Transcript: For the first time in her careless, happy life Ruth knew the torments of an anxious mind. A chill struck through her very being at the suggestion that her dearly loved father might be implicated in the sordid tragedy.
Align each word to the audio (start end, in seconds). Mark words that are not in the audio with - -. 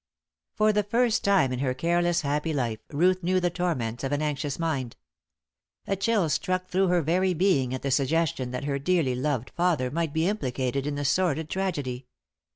For 0.55 0.73
the 0.73 0.81
first 0.81 1.23
time 1.23 1.53
in 1.53 1.59
her 1.59 1.75
careless, 1.75 2.21
happy 2.21 2.55
life 2.55 2.79
Ruth 2.89 3.21
knew 3.21 3.39
the 3.39 3.51
torments 3.51 4.03
of 4.03 4.11
an 4.11 4.19
anxious 4.23 4.57
mind. 4.57 4.95
A 5.85 5.95
chill 5.95 6.27
struck 6.27 6.65
through 6.65 6.87
her 6.87 7.03
very 7.03 7.35
being 7.35 7.71
at 7.71 7.83
the 7.83 7.91
suggestion 7.91 8.49
that 8.49 8.63
her 8.63 8.79
dearly 8.79 9.13
loved 9.13 9.51
father 9.51 9.91
might 9.91 10.11
be 10.11 10.27
implicated 10.27 10.87
in 10.87 10.95
the 10.95 11.05
sordid 11.05 11.51
tragedy. 11.51 12.07